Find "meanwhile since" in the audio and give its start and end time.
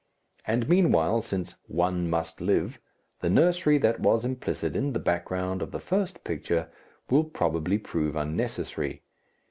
0.67-1.57